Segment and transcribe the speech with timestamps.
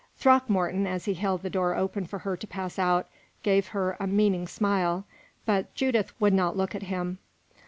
[0.17, 3.07] Throckmorton, as he held the door open for her to pass out,
[3.43, 5.05] gave her a meaning smile;
[5.45, 7.19] but Judith would not look at him.